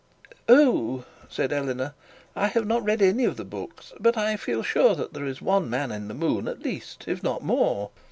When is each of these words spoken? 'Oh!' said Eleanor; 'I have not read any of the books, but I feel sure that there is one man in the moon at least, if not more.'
'Oh!' 0.49 1.05
said 1.29 1.53
Eleanor; 1.53 1.93
'I 2.35 2.47
have 2.47 2.65
not 2.65 2.83
read 2.83 3.03
any 3.03 3.23
of 3.23 3.37
the 3.37 3.45
books, 3.45 3.93
but 3.99 4.17
I 4.17 4.35
feel 4.35 4.63
sure 4.63 4.95
that 4.95 5.13
there 5.13 5.27
is 5.27 5.43
one 5.43 5.69
man 5.69 5.91
in 5.91 6.07
the 6.07 6.15
moon 6.15 6.47
at 6.47 6.63
least, 6.63 7.03
if 7.07 7.21
not 7.21 7.43
more.' 7.43 7.91